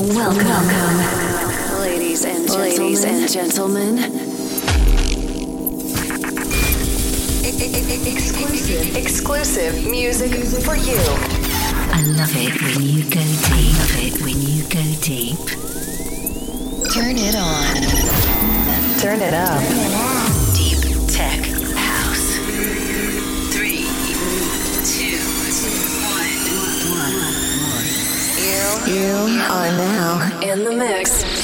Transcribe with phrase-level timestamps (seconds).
[0.00, 2.70] Welcome, welcome, ladies and gentlemen.
[2.70, 3.98] Ladies and gentlemen.
[8.06, 10.32] Exclusive, exclusive music
[10.64, 10.96] for you.
[11.92, 13.76] I love it when you go deep.
[13.76, 15.36] Love it when you go deep.
[16.94, 17.76] Turn it on.
[19.00, 19.60] Turn it up.
[19.60, 20.09] Deep
[28.70, 31.39] You are now in the mix.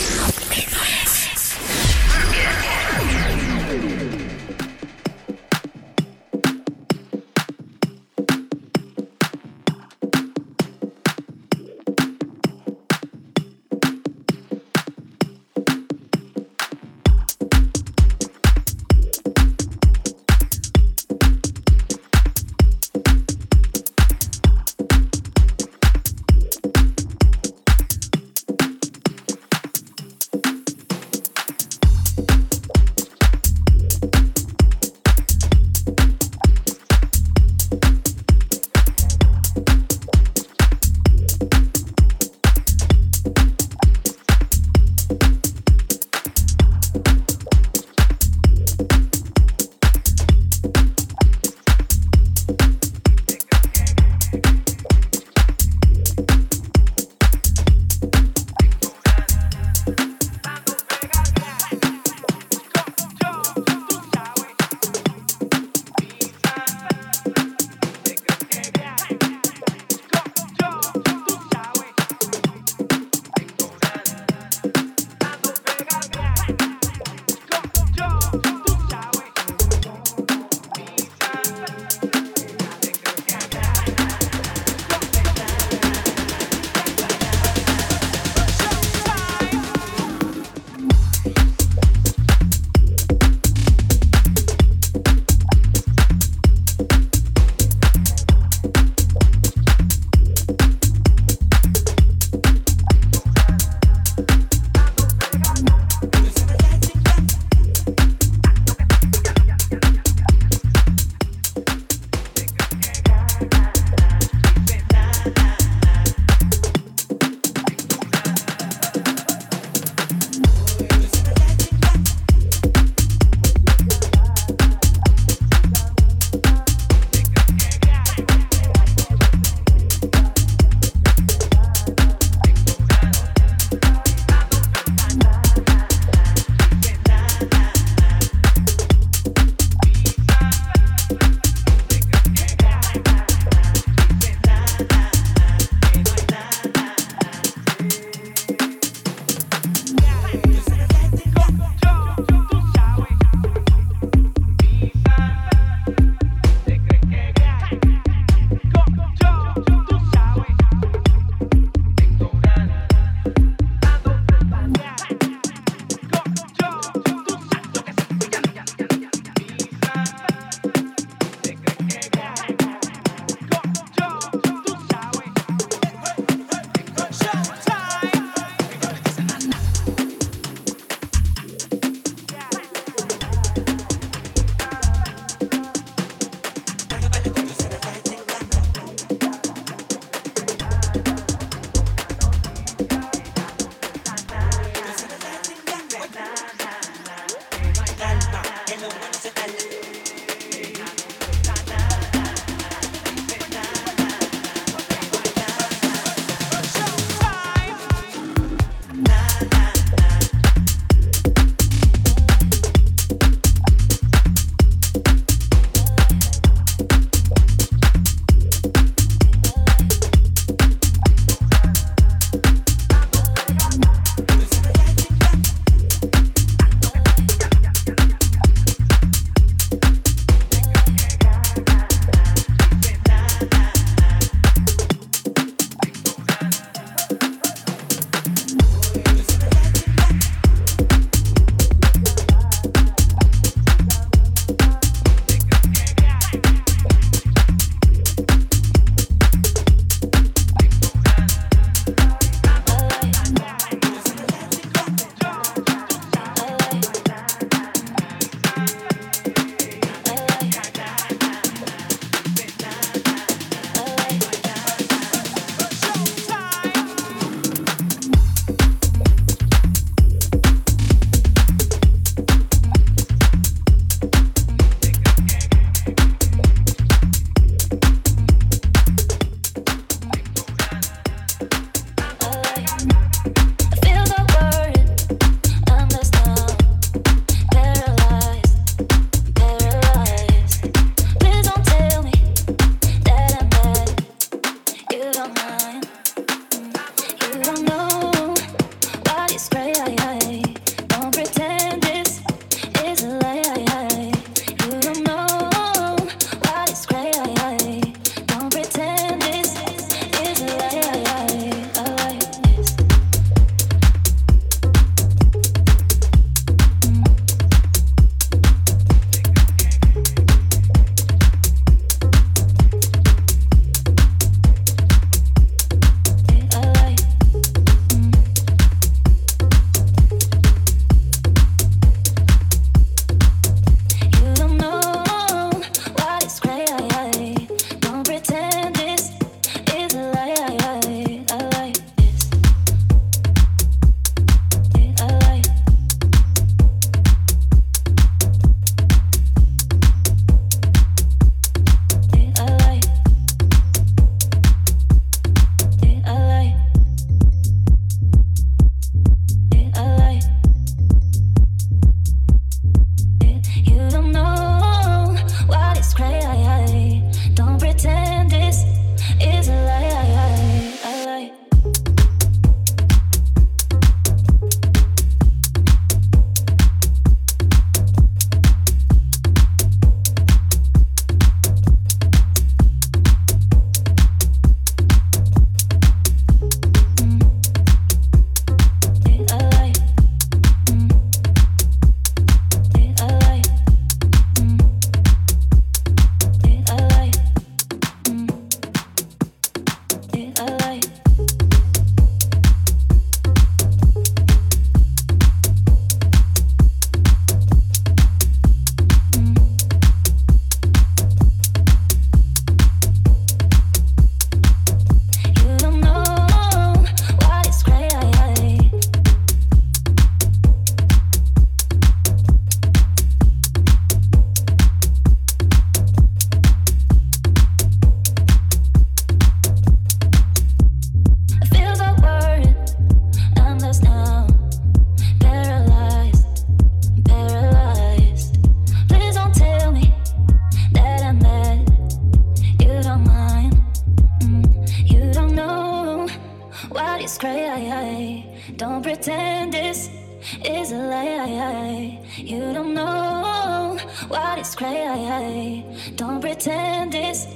[454.57, 455.65] Crazy.
[455.97, 457.27] Don't pretend this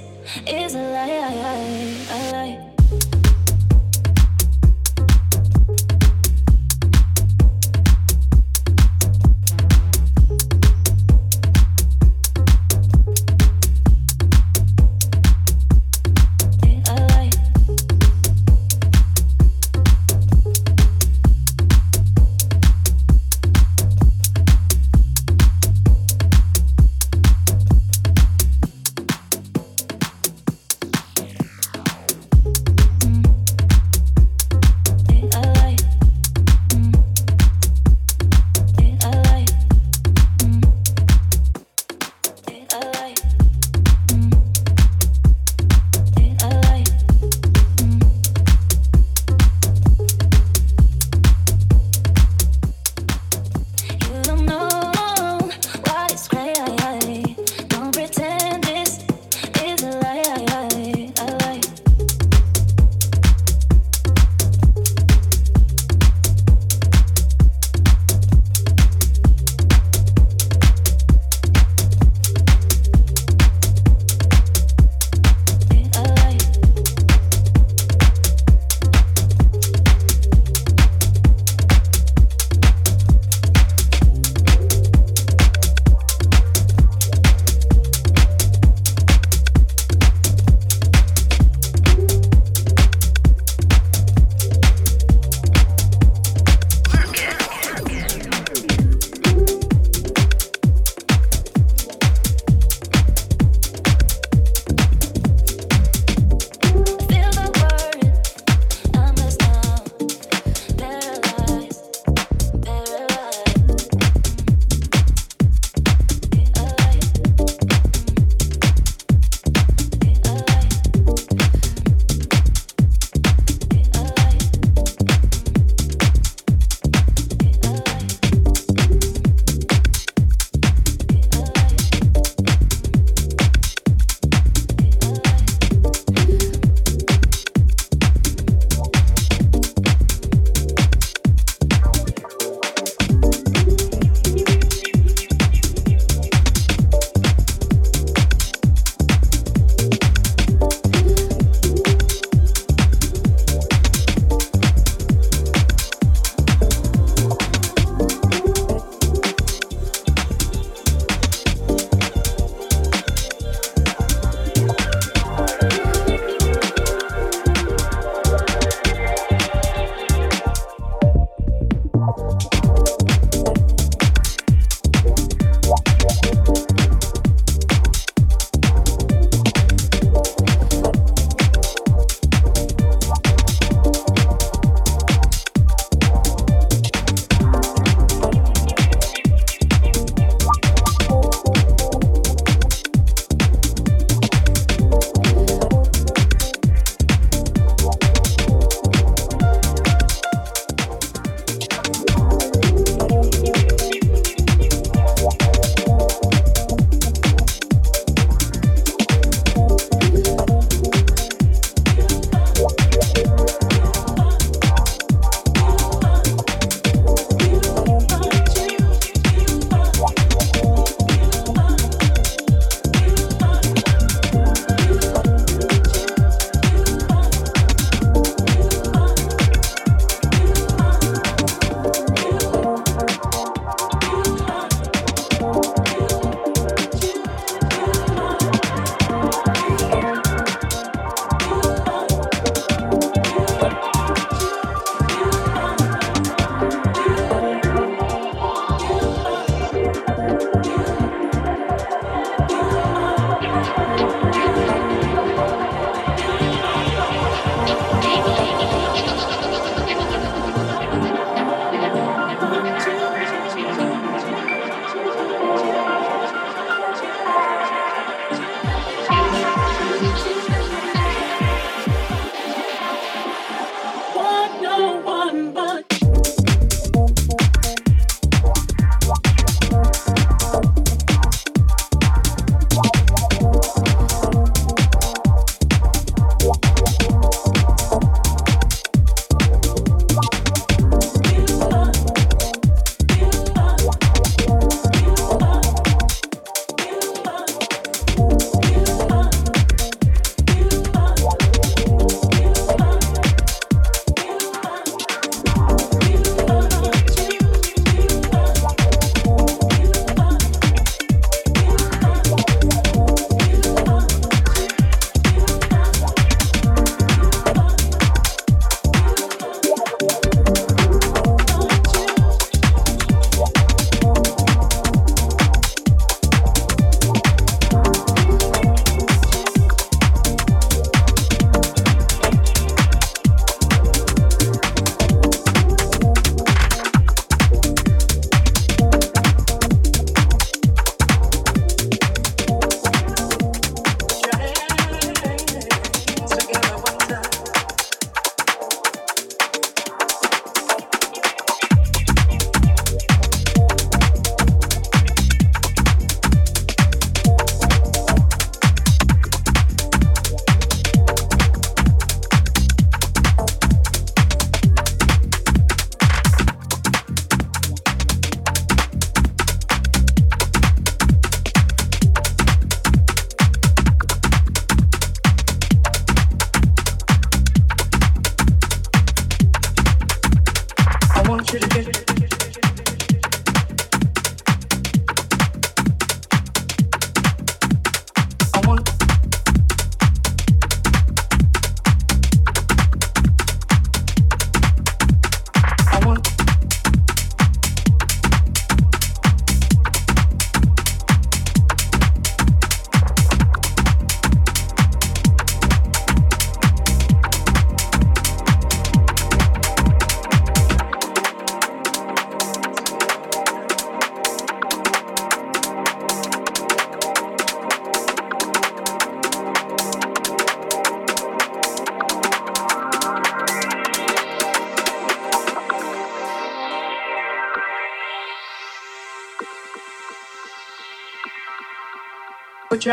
[0.47, 2.57] is a lie.
[2.59, 2.70] Put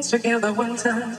[0.09, 1.18] together one time.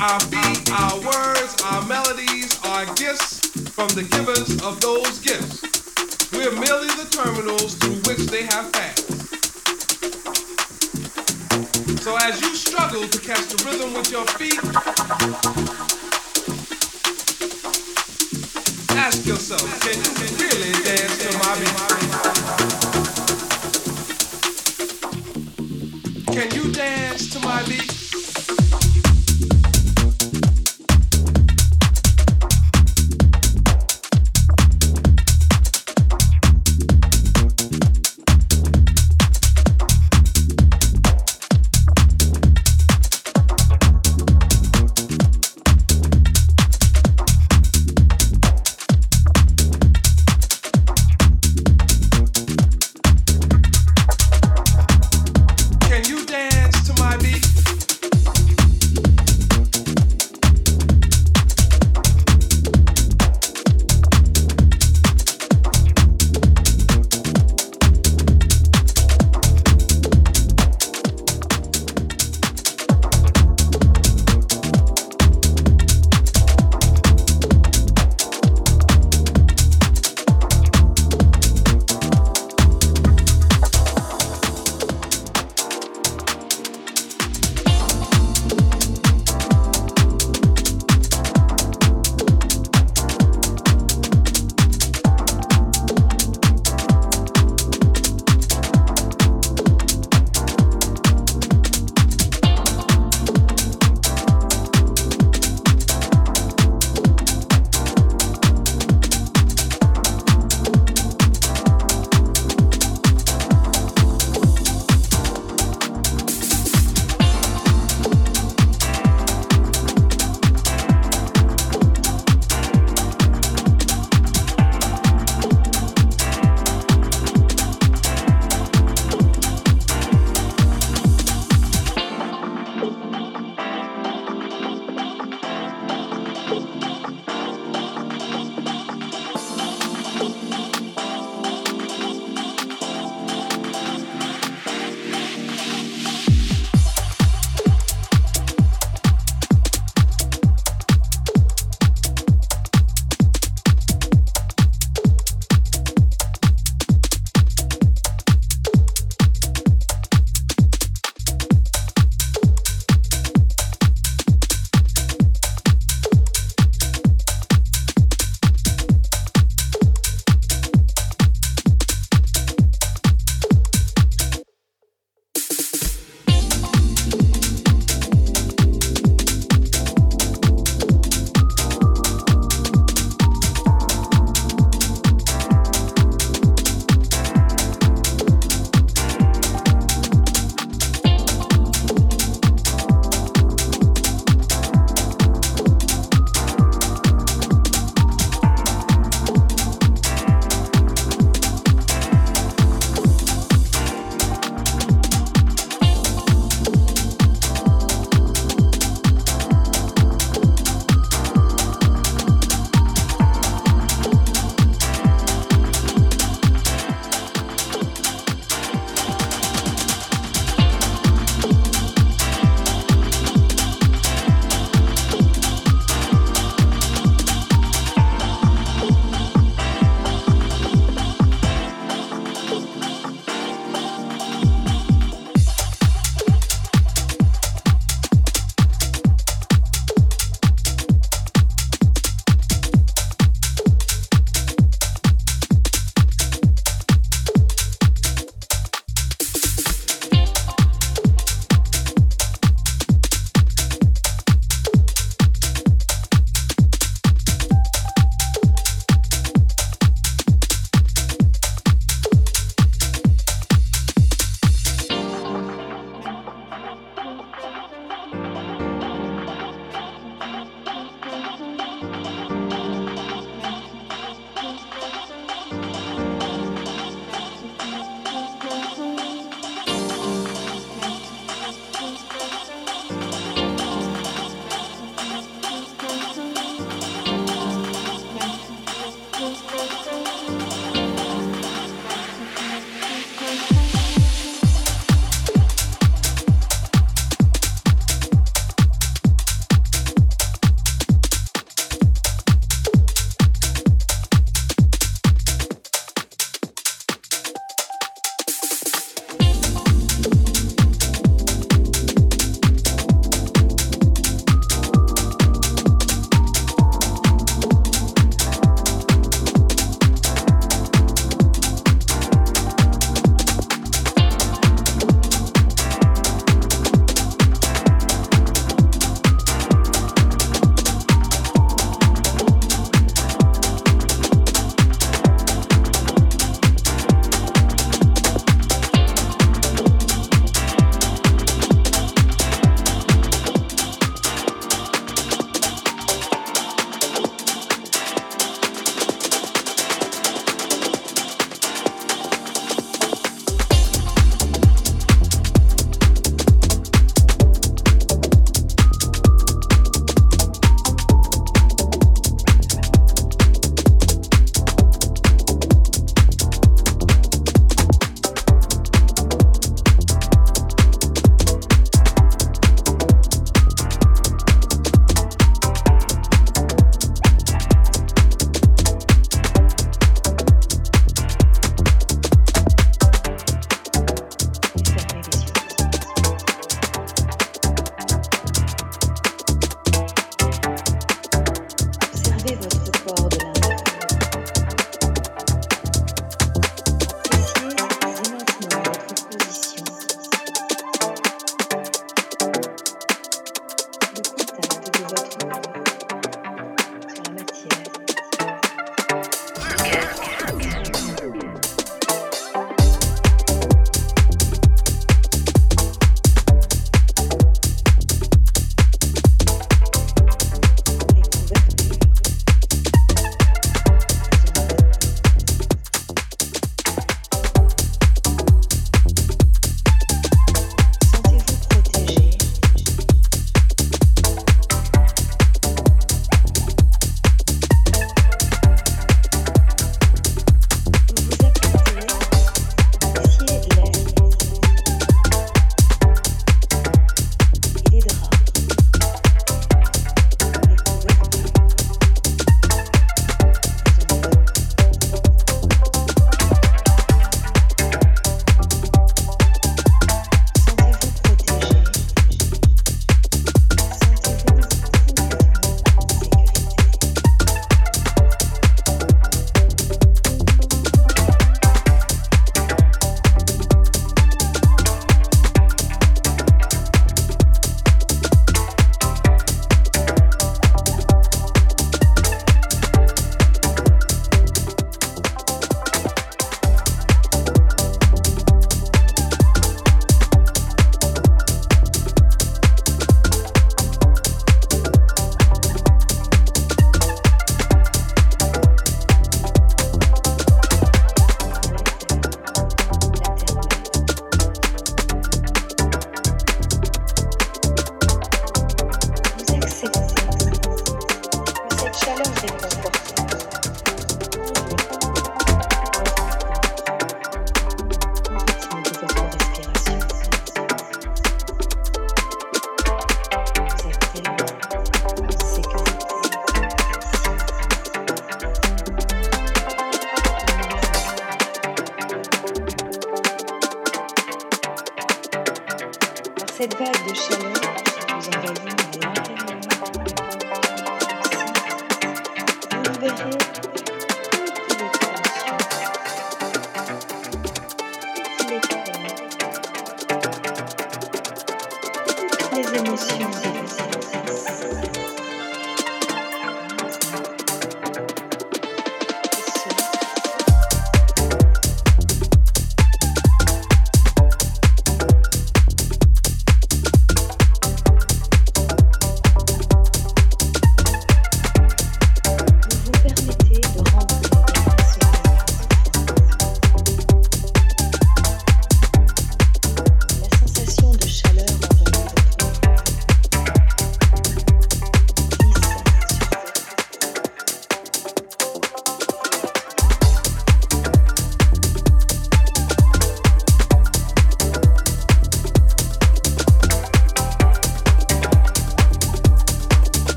[0.00, 5.62] our feet, our words, our melodies, our gifts from the givers of those gifts.
[6.32, 9.10] We're merely the terminals through which they have passed.
[12.02, 14.58] So as you struggle to catch the rhythm with your feet,
[18.96, 21.76] ask yourself, can you really dance to my beat?
[26.34, 27.93] Can you dance to my beat?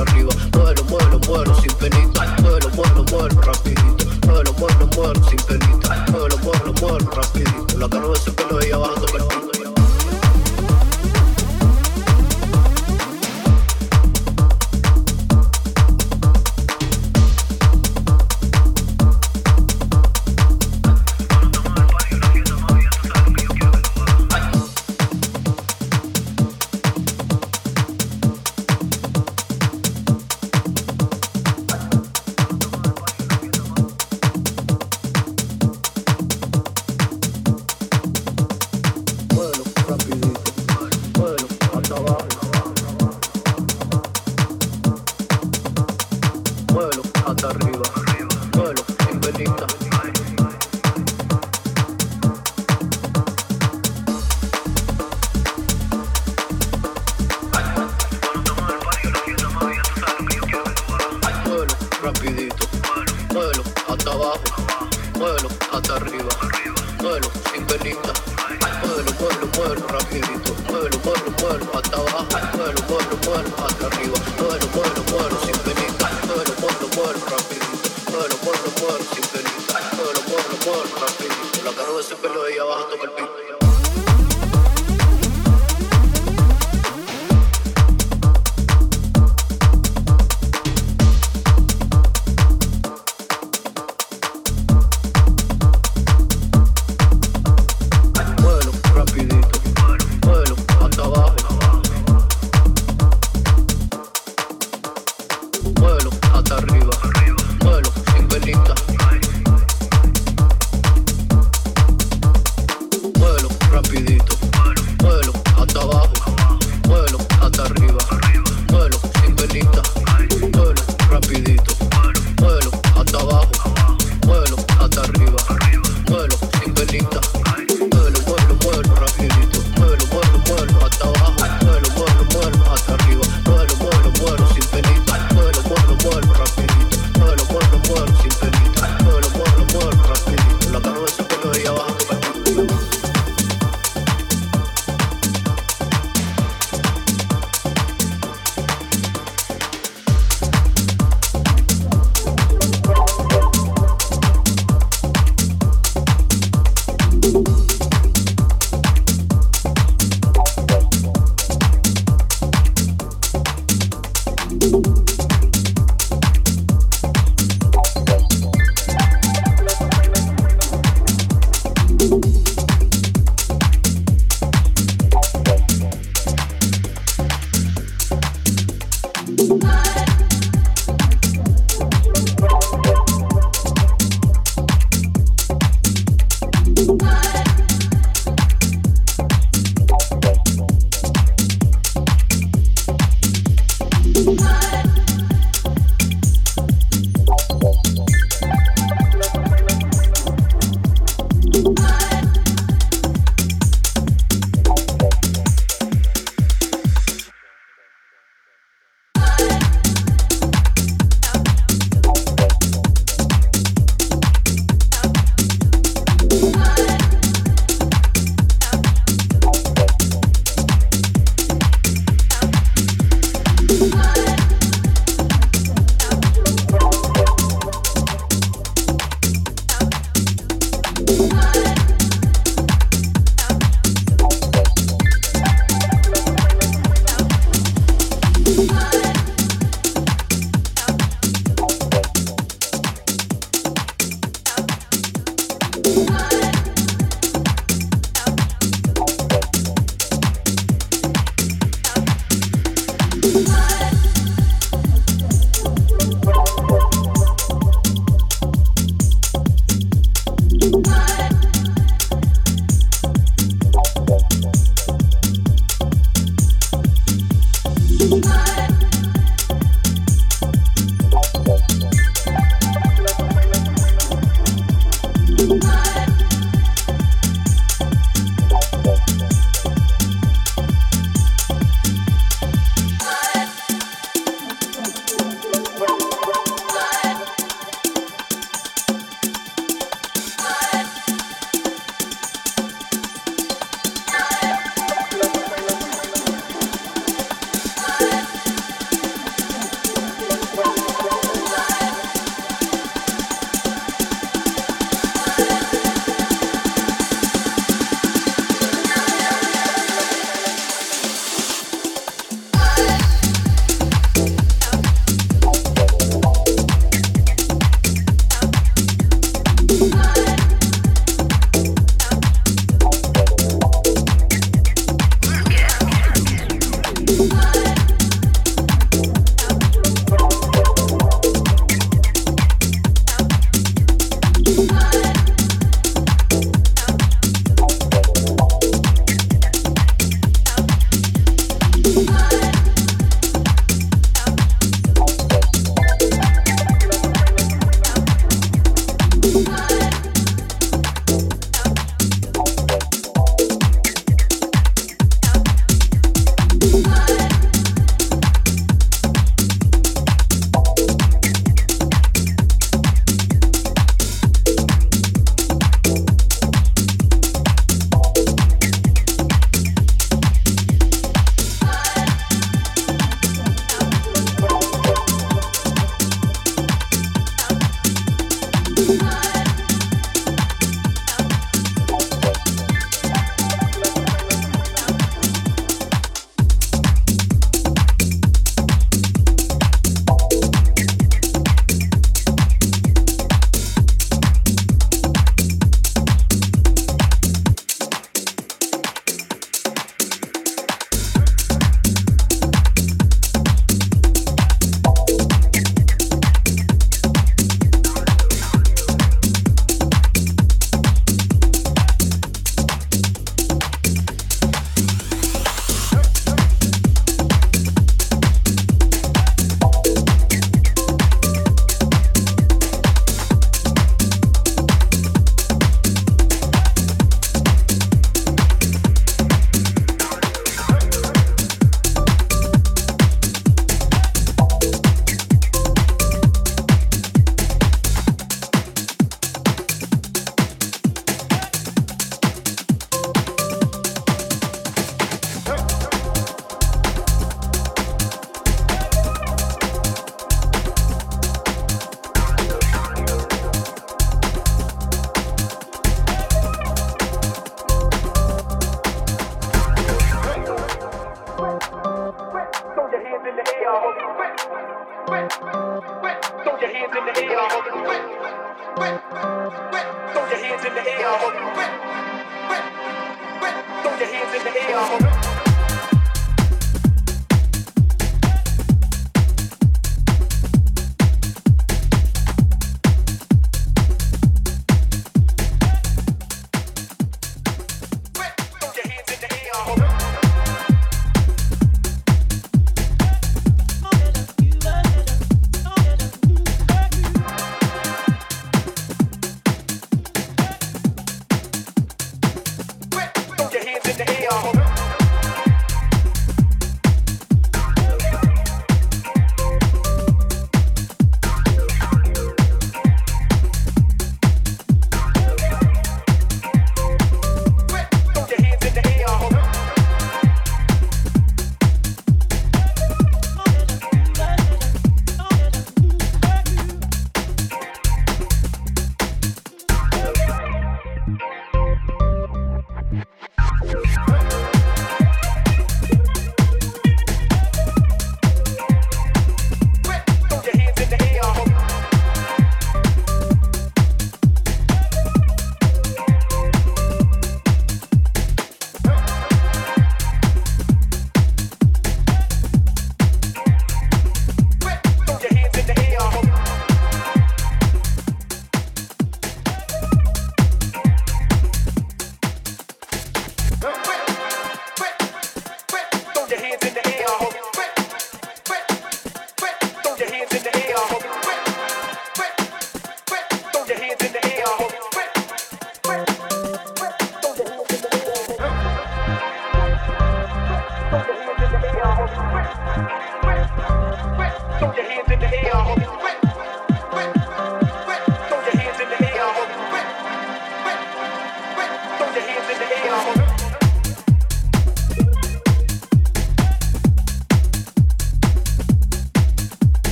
[0.00, 0.49] Arriba.